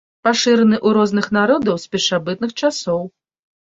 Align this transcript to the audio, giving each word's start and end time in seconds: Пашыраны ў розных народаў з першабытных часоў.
Пашыраны 0.27 0.77
ў 0.77 0.95
розных 0.99 1.29
народаў 1.39 1.75
з 1.87 1.95
першабытных 1.95 2.61
часоў. 2.61 3.01